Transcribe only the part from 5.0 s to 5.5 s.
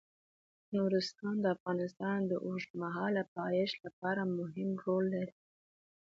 لري.